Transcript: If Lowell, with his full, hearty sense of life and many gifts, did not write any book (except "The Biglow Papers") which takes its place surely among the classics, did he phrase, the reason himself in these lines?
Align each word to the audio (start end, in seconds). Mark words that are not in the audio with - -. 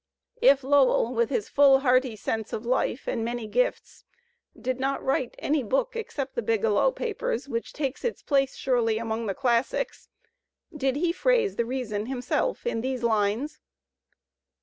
If 0.41 0.63
Lowell, 0.63 1.13
with 1.13 1.29
his 1.29 1.47
full, 1.47 1.81
hearty 1.81 2.15
sense 2.15 2.53
of 2.53 2.65
life 2.65 3.07
and 3.07 3.23
many 3.23 3.45
gifts, 3.45 4.03
did 4.59 4.79
not 4.79 5.03
write 5.03 5.35
any 5.37 5.61
book 5.61 5.95
(except 5.95 6.33
"The 6.33 6.41
Biglow 6.41 6.91
Papers") 6.93 7.47
which 7.47 7.71
takes 7.71 8.03
its 8.03 8.23
place 8.23 8.55
surely 8.55 8.97
among 8.97 9.27
the 9.27 9.35
classics, 9.35 10.09
did 10.75 10.95
he 10.95 11.11
phrase, 11.11 11.55
the 11.55 11.65
reason 11.65 12.07
himself 12.07 12.65
in 12.65 12.81
these 12.81 13.03
lines? 13.03 13.59